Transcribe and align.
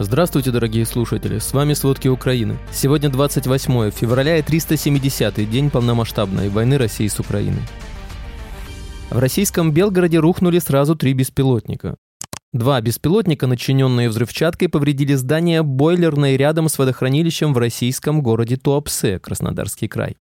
Здравствуйте, 0.00 0.52
дорогие 0.52 0.86
слушатели, 0.86 1.40
с 1.40 1.52
вами 1.52 1.72
«Сводки 1.72 2.06
Украины». 2.06 2.56
Сегодня 2.70 3.08
28 3.08 3.90
февраля 3.90 4.36
и 4.36 4.42
370-й 4.42 5.44
день 5.44 5.70
полномасштабной 5.70 6.50
войны 6.50 6.78
России 6.78 7.08
с 7.08 7.18
Украиной. 7.18 7.62
В 9.10 9.18
российском 9.18 9.72
Белгороде 9.72 10.20
рухнули 10.20 10.60
сразу 10.60 10.94
три 10.94 11.14
беспилотника. 11.14 11.96
Два 12.52 12.80
беспилотника, 12.80 13.48
начиненные 13.48 14.08
взрывчаткой, 14.08 14.68
повредили 14.68 15.14
здание 15.14 15.64
бойлерной 15.64 16.36
рядом 16.36 16.68
с 16.68 16.78
водохранилищем 16.78 17.52
в 17.52 17.58
российском 17.58 18.22
городе 18.22 18.56
Туапсе, 18.56 19.18
Краснодарский 19.18 19.88
край. 19.88 20.16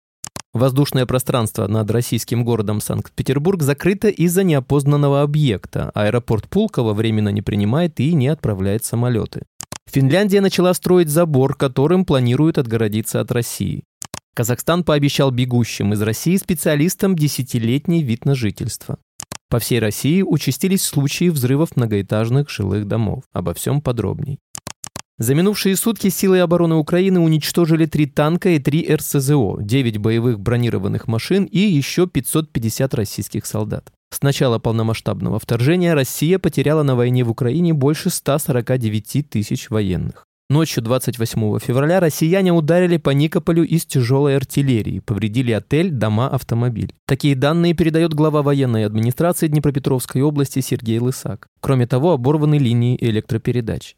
Воздушное 0.55 1.05
пространство 1.05 1.67
над 1.67 1.91
российским 1.91 2.47
городом 2.47 2.81
Санкт-Петербург 2.81 3.63
закрыто 3.63 4.09
из-за 4.09 4.43
неопознанного 4.43 5.21
объекта. 5.21 5.91
Аэропорт 5.95 6.49
Пулково 6.49 6.95
временно 6.95 7.29
не 7.29 7.43
принимает 7.43 8.01
и 8.01 8.15
не 8.15 8.29
отправляет 8.29 8.83
самолеты. 8.83 9.43
Финляндия 9.91 10.41
начала 10.41 10.75
строить 10.75 11.09
забор, 11.09 11.57
которым 11.57 12.05
планирует 12.05 12.59
отгородиться 12.59 13.21
от 13.21 13.31
России. 13.33 13.85
Казахстан 14.35 14.85
пообещал 14.85 15.31
бегущим 15.31 15.95
из 15.95 16.03
России 16.03 16.37
специалистам 16.37 17.17
десятилетний 17.17 18.03
вид 18.03 18.27
на 18.27 18.35
жительство. 18.35 18.99
По 19.49 19.59
всей 19.61 19.79
России 19.79 20.23
участились 20.23 20.83
случаи 20.83 21.31
взрывов 21.31 21.77
многоэтажных 21.77 22.51
жилых 22.51 22.87
домов. 22.87 23.25
Обо 23.33 23.55
всем 23.55 23.81
подробней. 23.81 24.39
За 25.19 25.35
минувшие 25.35 25.77
сутки 25.77 26.11
силы 26.11 26.41
обороны 26.41 26.75
Украины 26.75 27.21
уничтожили 27.21 27.87
три 27.87 28.05
танка 28.05 28.51
и 28.51 28.59
три 28.59 28.87
РСЗО, 28.95 29.57
9 29.63 29.97
боевых 29.97 30.39
бронированных 30.39 31.09
машин 31.09 31.45
и 31.45 31.59
еще 31.59 32.07
550 32.07 32.93
российских 32.93 33.47
солдат. 33.47 33.91
С 34.11 34.21
начала 34.21 34.59
полномасштабного 34.59 35.39
вторжения 35.39 35.95
Россия 35.95 36.39
потеряла 36.39 36.83
на 36.83 36.97
войне 36.97 37.25
в 37.25 37.31
Украине 37.31 37.73
больше 37.73 38.11
149 38.11 39.31
тысяч 39.31 39.71
военных. 39.71 40.27
Ночью 40.51 40.83
28 40.83 41.59
февраля 41.61 41.99
россияне 41.99 42.53
ударили 42.53 42.99
по 42.99 43.11
Никополю 43.11 43.65
из 43.65 43.87
тяжелой 43.87 44.37
артиллерии, 44.37 45.01
повредили 45.01 45.51
отель, 45.53 45.91
дома, 45.91 46.29
автомобиль. 46.29 46.93
Такие 47.07 47.35
данные 47.35 47.73
передает 47.73 48.13
глава 48.13 48.43
военной 48.43 48.85
администрации 48.85 49.49
Днепропетровской 49.49 50.21
области 50.21 50.61
Сергей 50.61 50.99
Лысак. 50.99 51.49
Кроме 51.61 51.87
того, 51.87 52.13
оборваны 52.13 52.59
линии 52.59 52.99
электропередач. 53.01 53.97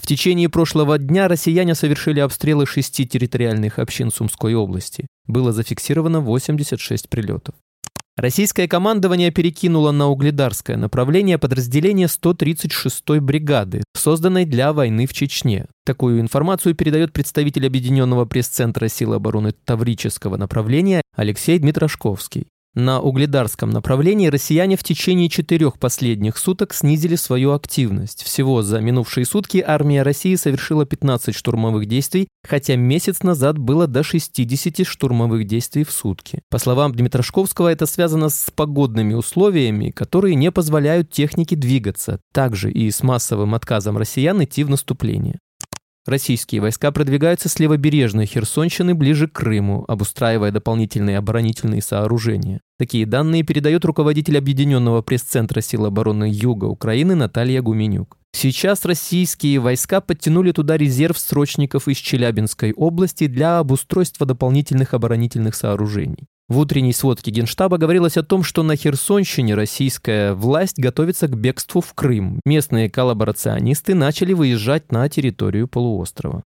В 0.00 0.06
течение 0.06 0.48
прошлого 0.48 0.96
дня 0.98 1.28
россияне 1.28 1.74
совершили 1.74 2.20
обстрелы 2.20 2.66
шести 2.66 3.06
территориальных 3.06 3.78
общин 3.78 4.10
Сумской 4.10 4.54
области. 4.54 5.06
Было 5.26 5.52
зафиксировано 5.52 6.20
86 6.20 7.08
прилетов. 7.08 7.54
Российское 8.18 8.66
командование 8.66 9.30
перекинуло 9.30 9.92
на 9.92 10.08
угледарское 10.08 10.76
направление 10.76 11.38
подразделение 11.38 12.08
136-й 12.08 13.20
бригады, 13.20 13.84
созданной 13.96 14.44
для 14.44 14.72
войны 14.72 15.06
в 15.06 15.12
Чечне. 15.12 15.66
Такую 15.86 16.20
информацию 16.20 16.74
передает 16.74 17.12
представитель 17.12 17.68
Объединенного 17.68 18.24
пресс-центра 18.24 18.88
сил 18.88 19.12
обороны 19.12 19.52
Таврического 19.52 20.36
направления 20.36 21.00
Алексей 21.14 21.60
Дмитрошковский. 21.60 22.48
На 22.74 23.00
угледарском 23.00 23.70
направлении 23.70 24.28
россияне 24.28 24.76
в 24.76 24.84
течение 24.84 25.28
четырех 25.28 25.78
последних 25.78 26.36
суток 26.36 26.74
снизили 26.74 27.16
свою 27.16 27.52
активность. 27.52 28.22
Всего 28.22 28.62
за 28.62 28.80
минувшие 28.80 29.24
сутки 29.24 29.64
армия 29.66 30.02
России 30.02 30.34
совершила 30.36 30.84
15 30.84 31.34
штурмовых 31.34 31.86
действий, 31.86 32.28
хотя 32.46 32.76
месяц 32.76 33.22
назад 33.22 33.58
было 33.58 33.86
до 33.86 34.02
60 34.02 34.86
штурмовых 34.86 35.46
действий 35.46 35.84
в 35.84 35.90
сутки. 35.90 36.42
По 36.50 36.58
словам 36.58 36.94
Дмитрошковского, 36.94 37.68
это 37.68 37.86
связано 37.86 38.28
с 38.28 38.50
погодными 38.54 39.14
условиями, 39.14 39.90
которые 39.90 40.34
не 40.34 40.52
позволяют 40.52 41.10
технике 41.10 41.56
двигаться, 41.56 42.20
также 42.32 42.70
и 42.70 42.90
с 42.90 43.02
массовым 43.02 43.54
отказом 43.54 43.98
россиян 43.98 44.42
идти 44.44 44.62
в 44.62 44.70
наступление. 44.70 45.38
Российские 46.08 46.62
войска 46.62 46.90
продвигаются 46.90 47.50
с 47.50 47.58
левобережной 47.58 48.24
Херсонщины 48.24 48.94
ближе 48.94 49.28
к 49.28 49.32
Крыму, 49.32 49.84
обустраивая 49.88 50.50
дополнительные 50.50 51.18
оборонительные 51.18 51.82
сооружения. 51.82 52.62
Такие 52.78 53.04
данные 53.04 53.42
передает 53.42 53.84
руководитель 53.84 54.38
Объединенного 54.38 55.02
пресс-центра 55.02 55.60
сил 55.60 55.84
обороны 55.84 56.24
Юга 56.32 56.64
Украины 56.64 57.14
Наталья 57.14 57.60
Гуменюк. 57.60 58.16
Сейчас 58.32 58.86
российские 58.86 59.58
войска 59.58 60.00
подтянули 60.00 60.52
туда 60.52 60.78
резерв 60.78 61.18
срочников 61.18 61.88
из 61.88 61.98
Челябинской 61.98 62.72
области 62.72 63.26
для 63.26 63.58
обустройства 63.58 64.24
дополнительных 64.24 64.94
оборонительных 64.94 65.54
сооружений. 65.54 66.26
В 66.48 66.58
утренней 66.58 66.94
сводке 66.94 67.30
Генштаба 67.30 67.76
говорилось 67.76 68.16
о 68.16 68.22
том, 68.22 68.42
что 68.42 68.62
на 68.62 68.74
Херсонщине 68.74 69.54
российская 69.54 70.32
власть 70.32 70.78
готовится 70.78 71.28
к 71.28 71.36
бегству 71.36 71.82
в 71.82 71.92
Крым. 71.92 72.40
Местные 72.46 72.88
коллаборационисты 72.88 73.94
начали 73.94 74.32
выезжать 74.32 74.90
на 74.90 75.06
территорию 75.10 75.68
полуострова. 75.68 76.42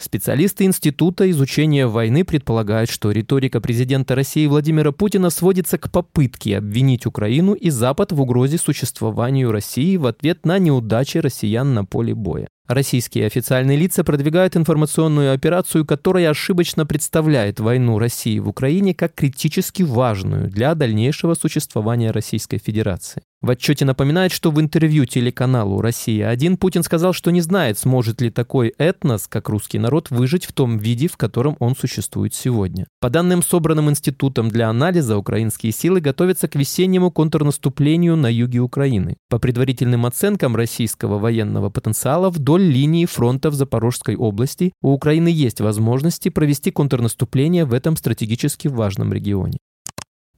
Специалисты 0.00 0.64
Института 0.64 1.30
изучения 1.30 1.86
войны 1.86 2.24
предполагают, 2.24 2.90
что 2.90 3.12
риторика 3.12 3.60
президента 3.60 4.16
России 4.16 4.46
Владимира 4.46 4.90
Путина 4.90 5.30
сводится 5.30 5.78
к 5.78 5.90
попытке 5.90 6.58
обвинить 6.58 7.06
Украину 7.06 7.54
и 7.54 7.70
Запад 7.70 8.10
в 8.10 8.20
угрозе 8.20 8.58
существованию 8.58 9.52
России 9.52 9.96
в 9.96 10.06
ответ 10.06 10.46
на 10.46 10.58
неудачи 10.58 11.18
россиян 11.18 11.74
на 11.74 11.84
поле 11.84 12.14
боя. 12.14 12.48
Российские 12.68 13.24
официальные 13.24 13.78
лица 13.78 14.04
продвигают 14.04 14.54
информационную 14.54 15.32
операцию, 15.32 15.86
которая 15.86 16.28
ошибочно 16.28 16.84
представляет 16.84 17.60
войну 17.60 17.98
России 17.98 18.38
в 18.38 18.48
Украине 18.48 18.94
как 18.94 19.14
критически 19.14 19.82
важную 19.82 20.48
для 20.50 20.74
дальнейшего 20.74 21.32
существования 21.32 22.10
Российской 22.10 22.58
Федерации. 22.58 23.22
В 23.40 23.50
отчете 23.50 23.84
напоминает, 23.84 24.32
что 24.32 24.50
в 24.50 24.60
интервью 24.60 25.04
телеканалу 25.04 25.80
«Россия-1» 25.80 26.56
Путин 26.56 26.82
сказал, 26.82 27.12
что 27.12 27.30
не 27.30 27.40
знает, 27.40 27.78
сможет 27.78 28.20
ли 28.20 28.30
такой 28.30 28.74
этнос, 28.78 29.28
как 29.28 29.48
русский 29.48 29.78
народ, 29.78 30.10
выжить 30.10 30.44
в 30.44 30.52
том 30.52 30.76
виде, 30.76 31.06
в 31.06 31.16
котором 31.16 31.56
он 31.60 31.76
существует 31.76 32.34
сегодня. 32.34 32.88
По 33.00 33.10
данным, 33.10 33.44
собранным 33.44 33.90
Институтом 33.90 34.48
для 34.48 34.68
анализа, 34.68 35.16
украинские 35.16 35.70
силы 35.70 36.00
готовятся 36.00 36.48
к 36.48 36.56
весеннему 36.56 37.12
контрнаступлению 37.12 38.16
на 38.16 38.26
юге 38.26 38.58
Украины. 38.58 39.16
По 39.28 39.38
предварительным 39.38 40.04
оценкам 40.04 40.56
российского 40.56 41.20
военного 41.20 41.70
потенциала 41.70 42.30
вдоль 42.30 42.62
линии 42.62 43.06
фронта 43.06 43.50
в 43.50 43.54
Запорожской 43.54 44.16
области 44.16 44.72
у 44.82 44.90
Украины 44.90 45.28
есть 45.28 45.60
возможности 45.60 46.28
провести 46.28 46.72
контрнаступление 46.72 47.64
в 47.66 47.72
этом 47.72 47.96
стратегически 47.96 48.66
важном 48.66 49.12
регионе. 49.12 49.58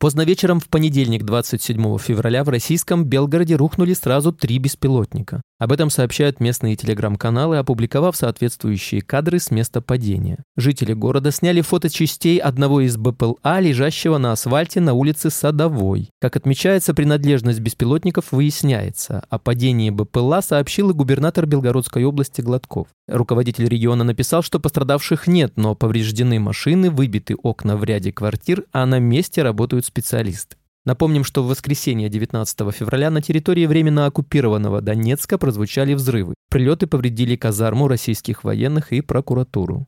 Поздно 0.00 0.22
вечером 0.22 0.60
в 0.60 0.68
понедельник, 0.70 1.24
27 1.24 1.98
февраля, 1.98 2.42
в 2.42 2.48
российском 2.48 3.04
Белгороде 3.04 3.54
рухнули 3.54 3.92
сразу 3.92 4.32
три 4.32 4.56
беспилотника. 4.56 5.42
Об 5.60 5.72
этом 5.72 5.90
сообщают 5.90 6.40
местные 6.40 6.74
телеграм-каналы, 6.74 7.58
опубликовав 7.58 8.16
соответствующие 8.16 9.02
кадры 9.02 9.38
с 9.38 9.50
места 9.50 9.82
падения. 9.82 10.38
Жители 10.56 10.94
города 10.94 11.30
сняли 11.30 11.60
фото 11.60 11.90
частей 11.90 12.38
одного 12.38 12.80
из 12.80 12.96
БПЛА, 12.96 13.60
лежащего 13.60 14.16
на 14.16 14.32
асфальте 14.32 14.80
на 14.80 14.94
улице 14.94 15.28
Садовой. 15.28 16.08
Как 16.18 16.36
отмечается, 16.36 16.94
принадлежность 16.94 17.60
беспилотников 17.60 18.32
выясняется. 18.32 19.22
О 19.28 19.38
падении 19.38 19.90
БПЛА 19.90 20.40
сообщил 20.40 20.90
и 20.90 20.94
губернатор 20.94 21.44
Белгородской 21.44 22.04
области 22.04 22.40
Гладков. 22.40 22.88
Руководитель 23.06 23.68
региона 23.68 24.02
написал, 24.02 24.42
что 24.42 24.60
пострадавших 24.60 25.26
нет, 25.26 25.52
но 25.56 25.74
повреждены 25.74 26.40
машины, 26.40 26.90
выбиты 26.90 27.34
окна 27.34 27.76
в 27.76 27.84
ряде 27.84 28.12
квартир, 28.12 28.64
а 28.72 28.86
на 28.86 28.98
месте 28.98 29.42
работают 29.42 29.84
специалисты. 29.84 30.56
Напомним, 30.86 31.24
что 31.24 31.42
в 31.42 31.48
воскресенье 31.48 32.08
19 32.08 32.72
февраля 32.72 33.10
на 33.10 33.20
территории 33.20 33.66
временно 33.66 34.06
оккупированного 34.06 34.80
Донецка 34.80 35.36
прозвучали 35.36 35.94
взрывы. 35.94 36.34
Прилеты 36.48 36.86
повредили 36.86 37.36
казарму 37.36 37.86
российских 37.86 38.44
военных 38.44 38.92
и 38.92 39.02
прокуратуру. 39.02 39.86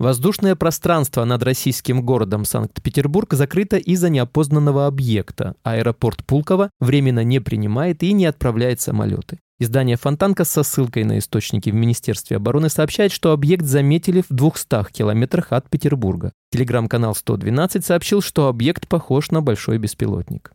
Воздушное 0.00 0.56
пространство 0.56 1.24
над 1.24 1.42
российским 1.44 2.04
городом 2.04 2.44
Санкт-Петербург 2.44 3.32
закрыто 3.32 3.76
из-за 3.76 4.10
неопознанного 4.10 4.86
объекта. 4.86 5.54
Аэропорт 5.62 6.24
Пулково 6.24 6.70
временно 6.80 7.22
не 7.22 7.40
принимает 7.40 8.02
и 8.02 8.12
не 8.12 8.26
отправляет 8.26 8.80
самолеты. 8.80 9.38
Издание 9.60 9.96
«Фонтанка» 9.96 10.44
со 10.44 10.64
ссылкой 10.64 11.04
на 11.04 11.18
источники 11.18 11.70
в 11.70 11.74
Министерстве 11.74 12.38
обороны 12.38 12.68
сообщает, 12.68 13.12
что 13.12 13.30
объект 13.30 13.64
заметили 13.64 14.20
в 14.20 14.26
200 14.34 14.90
километрах 14.92 15.52
от 15.52 15.70
Петербурга. 15.70 16.32
Телеграм-канал 16.50 17.14
112 17.14 17.84
сообщил, 17.84 18.20
что 18.20 18.48
объект 18.48 18.88
похож 18.88 19.30
на 19.30 19.42
большой 19.42 19.78
беспилотник. 19.78 20.52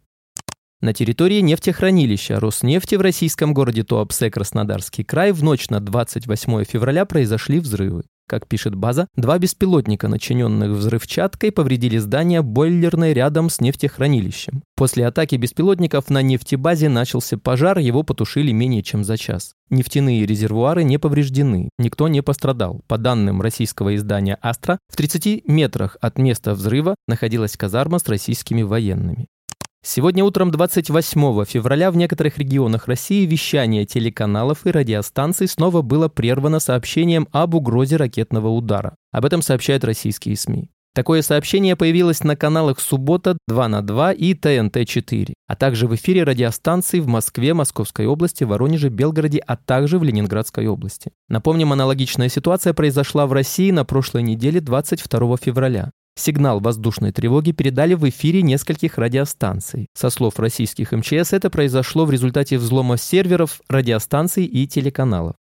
На 0.82 0.94
территории 0.94 1.40
нефтехранилища 1.40 2.42
Роснефти 2.42 2.96
в 2.96 3.02
российском 3.02 3.54
городе 3.54 3.84
Туапсе, 3.84 4.30
Краснодарский 4.30 5.06
край, 5.06 5.32
в 5.32 5.44
ночь 5.44 5.70
на 5.70 5.80
28 5.80 6.66
февраля 6.66 7.06
произошли 7.06 7.60
взрывы. 7.60 8.04
Как 8.30 8.48
пишет 8.48 8.76
база, 8.76 9.08
два 9.16 9.40
беспилотника, 9.40 10.08
начиненных 10.08 10.70
взрывчаткой, 10.78 11.52
повредили 11.52 11.98
здание 11.98 12.44
бойлерной 12.44 13.14
рядом 13.14 13.50
с 13.50 13.60
нефтехранилищем. 13.60 14.62
После 14.76 15.08
атаки 15.08 15.34
беспилотников 15.34 16.12
на 16.12 16.22
нефтебазе 16.22 16.90
начался 16.90 17.40
пожар, 17.40 17.80
его 17.80 18.04
потушили 18.04 18.52
менее 18.52 18.84
чем 18.84 19.04
за 19.04 19.18
час. 19.18 19.56
Нефтяные 19.72 20.28
резервуары 20.28 20.84
не 20.84 21.00
повреждены, 21.00 21.70
никто 21.80 22.08
не 22.08 22.22
пострадал. 22.22 22.82
По 22.88 23.00
данным 23.00 23.42
российского 23.42 23.96
издания 23.96 24.38
«Астра», 24.44 24.78
в 24.90 24.96
30 24.96 25.48
метрах 25.48 25.98
от 26.00 26.20
места 26.20 26.54
взрыва 26.54 26.94
находилась 27.08 27.58
казарма 27.58 27.98
с 27.98 28.08
российскими 28.08 28.62
военными. 28.62 29.26
Сегодня 29.82 30.26
утром 30.26 30.52
28 30.52 31.46
февраля 31.46 31.90
в 31.90 31.96
некоторых 31.96 32.38
регионах 32.38 32.88
России 32.88 33.26
вещание 33.26 33.86
телеканалов 33.86 34.66
и 34.66 34.72
радиостанций 34.72 35.48
снова 35.48 35.82
было 35.82 36.10
прервано 36.10 36.60
сообщением 36.60 37.30
об 37.32 37.56
угрозе 37.56 37.96
ракетного 37.96 38.50
удара. 38.50 38.96
Об 39.12 39.24
этом 39.24 39.42
сообщают 39.42 39.86
российские 39.86 40.36
СМИ. 40.36 40.70
Такое 40.94 41.22
сообщение 41.22 41.78
появилось 41.78 42.24
на 42.24 42.36
каналах 42.36 42.82
«Суббота», 42.82 43.38
«2 43.50 43.68
на 43.68 43.80
2» 43.80 44.16
и 44.16 44.34
«ТНТ-4», 44.34 45.34
а 45.48 45.56
также 45.56 45.88
в 45.88 45.96
эфире 45.96 46.24
радиостанций 46.24 47.00
в 47.00 47.08
Москве, 47.08 47.54
Московской 47.54 48.06
области, 48.06 48.44
Воронеже, 48.44 48.90
Белгороде, 48.90 49.40
а 49.40 49.56
также 49.56 49.98
в 49.98 50.04
Ленинградской 50.04 50.68
области. 50.68 51.12
Напомним, 51.30 51.72
аналогичная 51.72 52.28
ситуация 52.28 52.74
произошла 52.74 53.28
в 53.28 53.34
России 53.34 53.72
на 53.72 53.86
прошлой 53.86 54.24
неделе 54.24 54.60
22 54.60 55.38
февраля. 55.38 55.92
Сигнал 56.20 56.60
воздушной 56.60 57.14
тревоги 57.14 57.54
передали 57.54 57.94
в 57.94 58.08
эфире 58.10 58.42
нескольких 58.42 58.98
радиостанций. 58.98 59.88
Со 59.94 60.10
слов 60.10 60.38
российских 60.38 60.92
МЧС, 60.92 61.32
это 61.32 61.50
произошло 61.50 62.04
в 62.04 62.12
результате 62.12 62.58
взлома 62.58 62.98
серверов, 62.98 63.62
радиостанций 63.70 64.44
и 64.44 64.68
телеканалов. 64.68 65.36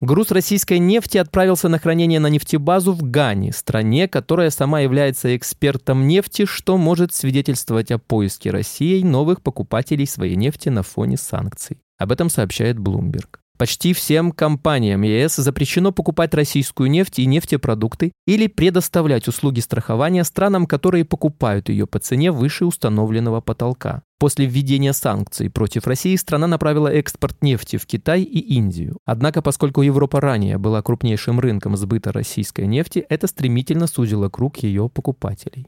Груз 0.00 0.30
российской 0.30 0.78
нефти 0.78 1.18
отправился 1.18 1.68
на 1.68 1.80
хранение 1.80 2.20
на 2.20 2.28
нефтебазу 2.28 2.92
в 2.92 3.02
Гане, 3.02 3.52
стране, 3.52 4.06
которая 4.06 4.50
сама 4.50 4.80
является 4.80 5.36
экспертом 5.36 6.06
нефти, 6.06 6.44
что 6.44 6.76
может 6.76 7.12
свидетельствовать 7.12 7.90
о 7.90 7.98
поиске 7.98 8.52
Россией 8.52 9.02
новых 9.02 9.42
покупателей 9.42 10.06
своей 10.06 10.36
нефти 10.36 10.68
на 10.68 10.84
фоне 10.84 11.16
санкций. 11.16 11.78
Об 11.98 12.12
этом 12.12 12.28
сообщает 12.28 12.76
Bloomberg. 12.76 13.40
Почти 13.58 13.94
всем 13.94 14.32
компаниям 14.32 15.00
ЕС 15.00 15.36
запрещено 15.36 15.90
покупать 15.90 16.34
российскую 16.34 16.90
нефть 16.90 17.20
и 17.20 17.26
нефтепродукты 17.26 18.12
или 18.26 18.48
предоставлять 18.48 19.28
услуги 19.28 19.60
страхования 19.60 20.24
странам, 20.24 20.66
которые 20.66 21.06
покупают 21.06 21.70
ее 21.70 21.86
по 21.86 21.98
цене 21.98 22.32
выше 22.32 22.66
установленного 22.66 23.40
потолка. 23.40 24.02
После 24.18 24.44
введения 24.44 24.92
санкций 24.92 25.48
против 25.48 25.86
России 25.86 26.16
страна 26.16 26.46
направила 26.46 26.88
экспорт 26.88 27.42
нефти 27.42 27.78
в 27.78 27.86
Китай 27.86 28.22
и 28.22 28.40
Индию. 28.40 28.98
Однако, 29.06 29.40
поскольку 29.40 29.80
Европа 29.80 30.20
ранее 30.20 30.58
была 30.58 30.82
крупнейшим 30.82 31.40
рынком 31.40 31.78
сбыта 31.78 32.12
российской 32.12 32.66
нефти, 32.66 33.06
это 33.08 33.26
стремительно 33.26 33.86
сузило 33.86 34.28
круг 34.28 34.58
ее 34.58 34.90
покупателей. 34.90 35.66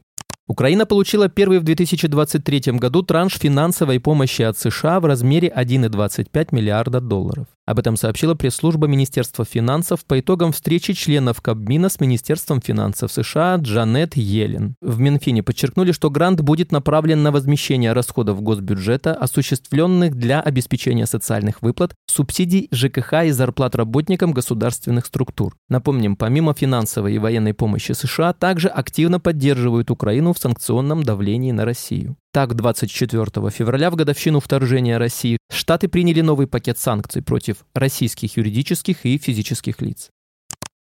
Украина 0.49 0.87
получила 0.87 1.29
первый 1.29 1.59
в 1.59 1.63
2023 1.63 2.73
году 2.79 3.03
транш 3.03 3.37
финансовой 3.37 3.99
помощи 3.99 4.41
от 4.41 4.57
США 4.57 4.99
в 4.99 5.05
размере 5.05 5.53
1,25 5.55 6.47
миллиарда 6.51 6.99
долларов. 6.99 7.45
Об 7.69 7.77
этом 7.77 7.97
сообщила 7.97 8.33
пресс-служба 8.33 8.87
Министерства 8.87 9.45
финансов 9.45 10.03
по 10.03 10.19
итогам 10.19 10.51
встречи 10.53 10.93
членов 10.93 11.39
Кабмина 11.39 11.89
с 11.89 11.99
Министерством 11.99 12.61
финансов 12.61 13.11
США 13.11 13.57
Джанет 13.57 14.17
Йеллен. 14.17 14.73
В 14.81 14.99
Минфине 14.99 15.43
подчеркнули, 15.43 15.91
что 15.91 16.09
грант 16.09 16.41
будет 16.41 16.71
направлен 16.71 17.21
на 17.21 17.31
возмещение 17.31 17.93
расходов 17.93 18.41
госбюджета, 18.41 19.13
осуществленных 19.13 20.15
для 20.15 20.41
обеспечения 20.41 21.05
социальных 21.05 21.61
выплат, 21.61 21.93
субсидий 22.07 22.69
ЖКХ 22.71 23.25
и 23.25 23.29
зарплат 23.29 23.75
работникам 23.75 24.31
государственных 24.31 25.05
структур. 25.05 25.55
Напомним, 25.69 26.15
помимо 26.15 26.55
финансовой 26.55 27.13
и 27.13 27.19
военной 27.19 27.53
помощи 27.53 27.91
США, 27.91 28.33
также 28.33 28.69
активно 28.69 29.19
поддерживают 29.19 29.91
Украину 29.91 30.33
в 30.33 30.39
санкционном 30.39 31.03
давлении 31.03 31.51
на 31.51 31.65
Россию. 31.65 32.17
Так, 32.39 32.55
24 32.55 33.49
февраля, 33.49 33.91
в 33.91 33.97
годовщину 33.97 34.39
вторжения 34.39 34.97
России, 34.97 35.37
Штаты 35.51 35.89
приняли 35.89 36.21
новый 36.21 36.47
пакет 36.47 36.79
санкций 36.79 37.21
против 37.21 37.65
российских 37.73 38.37
юридических 38.37 39.05
и 39.05 39.17
физических 39.17 39.81
лиц. 39.81 40.09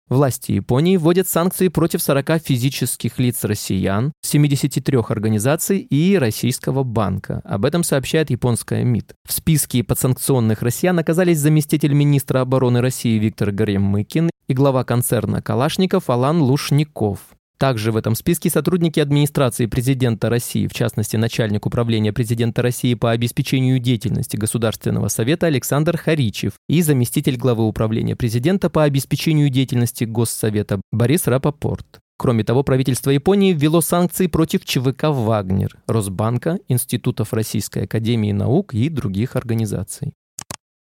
Власти 0.09 0.51
Японии 0.51 0.97
вводят 0.97 1.29
санкции 1.29 1.69
против 1.69 2.03
40 2.03 2.43
физических 2.43 3.21
лиц 3.21 3.45
россиян, 3.45 4.11
73 4.23 4.99
организаций 5.09 5.79
и 5.79 6.19
российского 6.19 6.83
банка. 6.83 7.41
Об 7.45 7.67
этом 7.67 7.85
сообщает 7.85 8.31
японская 8.31 8.83
МИД. 8.83 9.15
В 9.25 9.33
списке 9.33 9.85
подсанкционных 9.85 10.61
россиян 10.61 10.99
оказались 10.99 11.39
заместитель 11.39 11.93
министра 11.93 12.41
обороны 12.41 12.81
России 12.81 13.17
Виктор 13.17 13.53
Горемыкин 13.53 14.29
и 14.49 14.55
глава 14.55 14.83
концерна 14.83 15.41
«Калашников» 15.41 16.11
Алан 16.11 16.43
Лушников. 16.43 17.21
Также 17.65 17.93
в 17.93 17.97
этом 17.97 18.15
списке 18.15 18.51
сотрудники 18.51 19.01
администрации 19.01 19.65
президента 19.65 20.29
России, 20.29 20.67
в 20.67 20.75
частности 20.75 21.17
начальник 21.17 21.65
управления 21.65 22.13
президента 22.13 22.61
России 22.61 22.93
по 22.93 23.11
обеспечению 23.11 23.79
деятельности 23.79 24.37
Государственного 24.37 25.09
совета 25.09 25.47
Александр 25.47 25.97
Харичев 25.97 26.53
и 26.69 26.83
заместитель 26.83 27.39
главы 27.39 27.67
управления 27.67 28.17
президента 28.17 28.69
по 28.69 28.83
обеспечению 28.83 29.49
деятельности 29.49 30.05
Госсовета 30.05 30.79
Борис 30.93 31.27
Рапопорт. 31.27 32.01
Кроме 32.19 32.45
того, 32.45 32.65
правительство 32.65 33.09
Японии 33.09 33.55
ввело 33.55 33.81
санкции 33.81 34.27
против 34.27 34.67
ЧВК 34.67 35.05
«Вагнер», 35.05 35.75
Росбанка, 35.87 36.59
Институтов 36.69 37.33
Российской 37.33 37.85
Академии 37.85 38.33
Наук 38.33 38.75
и 38.75 38.91
других 38.91 39.37
организаций. 39.37 40.13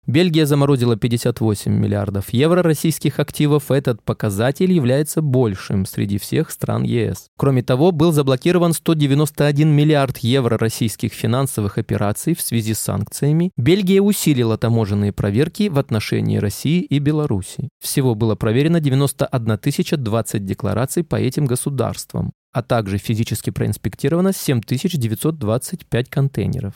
Бельгия 0.05 0.47
заморозила 0.47 0.97
58 0.97 1.73
миллиардов 1.73 2.31
евро 2.31 2.61
российских 2.61 3.21
активов. 3.21 3.71
Этот 3.71 4.03
показатель 4.03 4.73
является 4.73 5.23
большим 5.23 5.87
среди 5.87 6.19
всех 6.19 6.51
стран 6.51 6.83
ЕС. 6.83 7.29
Кроме 7.39 7.63
того, 7.63 7.93
был 7.93 8.11
заблокирован 8.11 8.73
191 8.73 9.69
миллиард 9.69 10.19
евро 10.19 10.59
российских 10.59 11.13
финансовых 11.13 11.79
операций 11.79 12.35
в 12.35 12.41
связи 12.41 12.75
с 12.75 12.81
санкциями. 12.81 13.53
Бельгия 13.57 14.01
усилила 14.01 14.59
таможенные 14.59 15.13
проверки 15.13 15.69
в 15.69 15.79
отношении 15.79 16.39
России 16.39 16.81
и 16.81 16.99
Беларуси. 16.99 17.69
Всего 17.81 18.17
было 18.17 18.35
проверено 18.35 18.81
91 18.81 20.05
020 20.05 20.45
деклараций 20.45 21.05
по 21.05 21.17
этим 21.17 21.47
государствам 21.47 22.33
а 22.53 22.63
также 22.63 22.99
физически 22.99 23.49
проинспектировано 23.49 24.33
7925 24.35 26.11
контейнеров. 26.11 26.75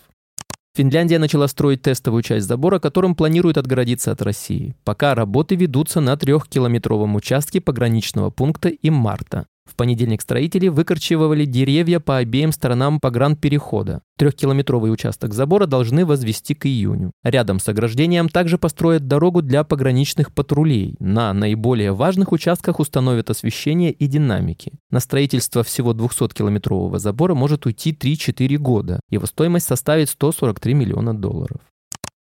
Финляндия 0.76 1.18
начала 1.18 1.48
строить 1.48 1.80
тестовую 1.80 2.22
часть 2.22 2.46
забора, 2.46 2.78
которым 2.78 3.14
планирует 3.14 3.56
отгородиться 3.56 4.12
от 4.12 4.20
России. 4.20 4.76
Пока 4.84 5.14
работы 5.14 5.54
ведутся 5.54 6.02
на 6.02 6.14
трехкилометровом 6.18 7.14
участке 7.16 7.62
пограничного 7.62 8.28
пункта 8.28 8.68
и 8.68 8.90
марта. 8.90 9.46
В 9.66 9.74
понедельник 9.74 10.22
строители 10.22 10.68
выкорчевывали 10.68 11.44
деревья 11.44 12.00
по 12.00 12.18
обеим 12.18 12.52
сторонам 12.52 13.00
погранперехода. 13.00 14.00
Трехкилометровый 14.16 14.92
участок 14.92 15.34
забора 15.34 15.66
должны 15.66 16.06
возвести 16.06 16.54
к 16.54 16.66
июню. 16.66 17.10
Рядом 17.22 17.58
с 17.58 17.68
ограждением 17.68 18.28
также 18.28 18.56
построят 18.58 19.06
дорогу 19.06 19.42
для 19.42 19.64
пограничных 19.64 20.32
патрулей. 20.32 20.94
На 21.00 21.34
наиболее 21.34 21.92
важных 21.92 22.32
участках 22.32 22.80
установят 22.80 23.28
освещение 23.28 23.92
и 23.92 24.06
динамики. 24.06 24.72
На 24.90 25.00
строительство 25.00 25.62
всего 25.62 25.92
200-километрового 25.92 26.98
забора 26.98 27.34
может 27.34 27.66
уйти 27.66 27.92
3-4 27.92 28.56
года. 28.56 29.00
Его 29.10 29.26
стоимость 29.26 29.66
составит 29.66 30.08
143 30.08 30.74
миллиона 30.74 31.12
долларов. 31.12 31.58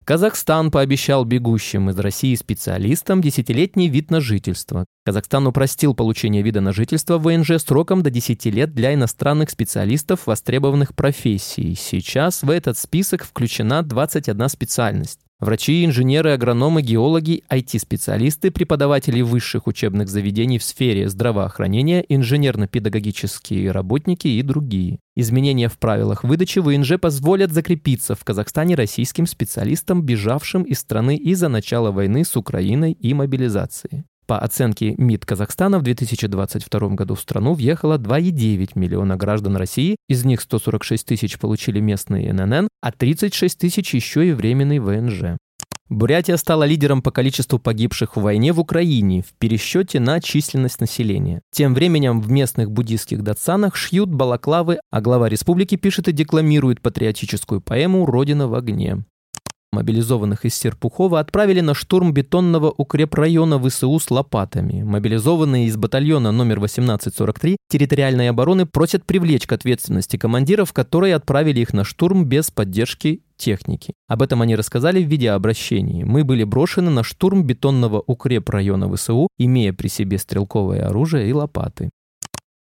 Казахстан 0.06 0.70
пообещал 0.70 1.24
бегущим 1.24 1.90
из 1.90 1.98
России 1.98 2.36
специалистам 2.36 3.20
десятилетний 3.20 3.88
вид 3.88 4.12
на 4.12 4.20
жительство. 4.20 4.86
Казахстан 5.04 5.48
упростил 5.48 5.94
получение 5.94 6.42
вида 6.42 6.60
на 6.60 6.72
жительство 6.72 7.18
в 7.18 7.24
ВНЖ 7.24 7.60
сроком 7.60 8.04
до 8.04 8.10
10 8.10 8.44
лет 8.46 8.72
для 8.72 8.94
иностранных 8.94 9.50
специалистов 9.50 10.28
востребованных 10.28 10.94
профессий. 10.94 11.74
Сейчас 11.74 12.44
в 12.44 12.50
этот 12.50 12.78
список 12.78 13.24
включена 13.24 13.82
21 13.82 14.48
специальность. 14.48 15.25
Врачи, 15.38 15.84
инженеры, 15.84 16.30
агрономы, 16.32 16.80
геологи, 16.80 17.44
IT-специалисты, 17.50 18.50
преподаватели 18.50 19.20
высших 19.20 19.66
учебных 19.66 20.08
заведений 20.08 20.58
в 20.58 20.64
сфере 20.64 21.10
здравоохранения, 21.10 22.02
инженерно-педагогические 22.08 23.70
работники 23.70 24.28
и 24.28 24.40
другие. 24.40 24.98
Изменения 25.14 25.68
в 25.68 25.78
правилах 25.78 26.24
выдачи 26.24 26.60
ВНЖ 26.60 26.98
позволят 26.98 27.52
закрепиться 27.52 28.14
в 28.14 28.24
Казахстане 28.24 28.76
российским 28.76 29.26
специалистам, 29.26 30.02
бежавшим 30.02 30.62
из 30.62 30.78
страны 30.78 31.16
из-за 31.16 31.48
начала 31.48 31.90
войны 31.90 32.24
с 32.24 32.34
Украиной 32.34 32.92
и 32.92 33.12
мобилизации. 33.12 34.06
По 34.26 34.40
оценке 34.40 34.94
МИД 34.98 35.24
Казахстана 35.24 35.78
в 35.78 35.82
2022 35.82 36.88
году 36.90 37.14
в 37.14 37.20
страну 37.20 37.54
въехало 37.54 37.96
2,9 37.96 38.70
миллиона 38.74 39.16
граждан 39.16 39.56
России, 39.56 39.96
из 40.08 40.24
них 40.24 40.40
146 40.40 41.06
тысяч 41.06 41.38
получили 41.38 41.78
местные 41.78 42.32
ННН, 42.32 42.66
а 42.82 42.92
36 42.92 43.56
тысяч 43.56 43.94
еще 43.94 44.28
и 44.28 44.32
временный 44.32 44.80
ВНЖ. 44.80 45.36
Бурятия 45.88 46.36
стала 46.36 46.64
лидером 46.64 47.00
по 47.00 47.12
количеству 47.12 47.60
погибших 47.60 48.16
в 48.16 48.20
войне 48.20 48.52
в 48.52 48.58
Украине 48.58 49.22
в 49.22 49.32
пересчете 49.38 50.00
на 50.00 50.20
численность 50.20 50.80
населения. 50.80 51.42
Тем 51.52 51.74
временем 51.74 52.20
в 52.20 52.28
местных 52.28 52.72
буддийских 52.72 53.22
датсанах 53.22 53.76
шьют 53.76 54.08
балаклавы, 54.08 54.80
а 54.90 55.00
глава 55.00 55.28
республики 55.28 55.76
пишет 55.76 56.08
и 56.08 56.12
декламирует 56.12 56.80
патриотическую 56.80 57.60
поэму 57.60 58.04
«Родина 58.04 58.48
в 58.48 58.54
огне». 58.54 59.04
Мобилизованных 59.72 60.44
из 60.44 60.54
Серпухова 60.54 61.20
отправили 61.20 61.60
на 61.60 61.74
штурм 61.74 62.12
бетонного 62.12 62.72
укрепрайона 62.76 63.62
ВСУ 63.62 63.98
с 63.98 64.10
лопатами. 64.10 64.82
Мобилизованные 64.82 65.66
из 65.66 65.76
батальона 65.76 66.32
номер 66.32 66.56
1843 66.56 67.56
территориальной 67.68 68.30
обороны 68.30 68.64
просят 68.64 69.04
привлечь 69.04 69.46
к 69.46 69.52
ответственности 69.52 70.16
командиров, 70.16 70.72
которые 70.72 71.14
отправили 71.14 71.60
их 71.60 71.72
на 71.72 71.84
штурм 71.84 72.24
без 72.24 72.50
поддержки 72.50 73.22
техники. 73.36 73.92
Об 74.08 74.22
этом 74.22 74.40
они 74.40 74.56
рассказали 74.56 75.02
в 75.02 75.08
видеообращении. 75.08 76.04
Мы 76.04 76.24
были 76.24 76.44
брошены 76.44 76.90
на 76.90 77.02
штурм 77.02 77.42
бетонного 77.44 78.02
укрепрайона 78.06 78.90
ВСУ, 78.94 79.28
имея 79.36 79.72
при 79.72 79.88
себе 79.88 80.18
стрелковое 80.18 80.86
оружие 80.86 81.28
и 81.28 81.32
лопаты. 81.32 81.90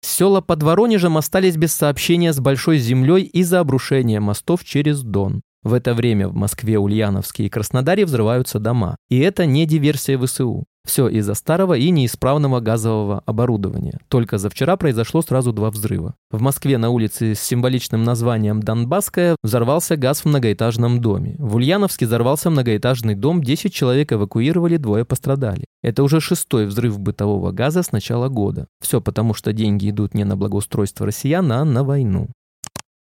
Села 0.03 0.41
под 0.41 0.63
Воронежем 0.63 1.17
остались 1.17 1.57
без 1.57 1.73
сообщения 1.73 2.33
с 2.33 2.41
Большой 2.41 2.79
землей 2.79 3.23
из-за 3.23 3.61
обрушения 3.61 4.21
мостов 4.21 4.65
через 4.65 5.03
Дон. 5.03 5.43
В 5.63 5.75
это 5.75 5.93
время 5.93 6.29
в 6.29 6.35
Москве, 6.35 6.79
Ульяновске 6.79 7.45
и 7.45 7.49
Краснодаре 7.51 8.07
взрываются 8.07 8.59
дома. 8.59 8.97
И 9.11 9.19
это 9.19 9.45
не 9.45 9.67
диверсия 9.67 10.19
ВСУ. 10.19 10.65
Все 10.87 11.09
из-за 11.09 11.35
старого 11.35 11.75
и 11.75 11.91
неисправного 11.91 12.61
газового 12.61 13.23
оборудования. 13.27 13.99
Только 14.09 14.39
за 14.39 14.49
вчера 14.49 14.77
произошло 14.79 15.21
сразу 15.21 15.53
два 15.53 15.71
взрыва. 15.71 16.15
В 16.31 16.41
Москве 16.41 16.79
на 16.79 16.89
улице 16.89 17.35
с 17.35 17.41
символичным 17.41 18.03
названием 18.03 18.63
Донбасская 18.63 19.37
взорвался 19.43 19.97
газ 19.97 20.23
в 20.23 20.25
многоэтажном 20.25 21.01
доме. 21.01 21.37
В 21.39 21.57
Ульяновске 21.57 22.07
взорвался 22.07 22.49
многоэтажный 22.49 23.15
дом, 23.15 23.43
10 23.43 23.73
человек 23.75 24.13
эвакуировали, 24.13 24.79
двое 24.79 25.05
пострадали. 25.05 25.67
Это 25.83 26.03
уже 26.03 26.21
шестой 26.21 26.65
взрыв 26.67 26.99
бытового 26.99 27.53
газа 27.53 27.83
с 27.83 27.93
начала 27.93 28.29
года. 28.29 28.67
Все 28.81 29.03
потому, 29.03 29.35
что 29.35 29.53
деньги 29.53 29.91
идут 29.91 30.15
не 30.15 30.25
на 30.25 30.37
благоустройство 30.37 31.05
россиян, 31.07 31.53
а 31.53 31.65
на 31.65 31.85
войну. 31.85 32.29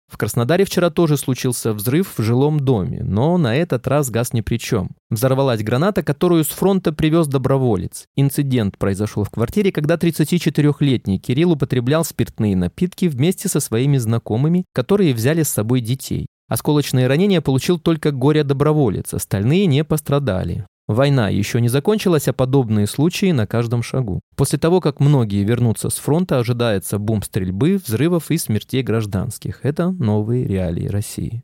В 0.10 0.18
Краснодаре 0.18 0.66
вчера 0.66 0.89
тоже 0.89 1.18
случился 1.18 1.72
взрыв 1.72 2.18
в 2.18 2.22
жилом 2.22 2.60
доме, 2.60 3.04
но 3.04 3.38
на 3.38 3.56
этот 3.56 3.88
раз 3.88 4.10
газ 4.10 4.34
ни 4.34 4.42
при 4.42 4.58
чем. 4.58 4.89
Взорвалась 5.12 5.63
граната, 5.63 6.01
которую 6.01 6.44
с 6.44 6.48
фронта 6.48 6.92
привез 6.92 7.28
доброволец. 7.28 8.06
Инцидент 8.16 8.78
произошел 8.78 9.24
в 9.24 9.30
квартире, 9.30 9.72
когда 9.72 9.96
34-летний 9.96 11.20
Кирилл 11.20 11.51
употреблял 11.51 12.04
спиртные 12.04 12.56
напитки 12.56 13.06
вместе 13.06 13.48
со 13.50 13.60
своими 13.60 13.98
знакомыми, 13.98 14.66
которые 14.74 15.13
взяли 15.13 15.44
с 15.44 15.50
собой 15.50 15.82
детей. 15.82 16.25
Осколочные 16.50 17.06
ранения 17.06 17.42
получил 17.42 17.78
только 17.80 18.12
горе-доброволец, 18.12 19.13
остальные 19.13 19.68
не 19.68 19.84
пострадали. 19.84 20.66
Война 20.89 21.29
еще 21.29 21.62
не 21.62 21.69
закончилась, 21.69 22.27
а 22.27 22.34
подобные 22.34 22.88
случаи 22.88 23.29
на 23.29 23.46
каждом 23.46 23.84
шагу. 23.84 24.22
После 24.36 24.58
того, 24.58 24.81
как 24.81 25.00
многие 25.00 25.43
вернутся 25.43 25.91
с 25.91 26.00
фронта, 26.00 26.39
ожидается 26.39 26.98
бум 26.98 27.22
стрельбы, 27.22 27.77
взрывов 27.77 28.31
и 28.31 28.39
смертей 28.39 28.81
гражданских. 28.81 29.60
Это 29.62 29.91
новые 29.91 30.48
реалии 30.48 30.88
России. 30.88 31.43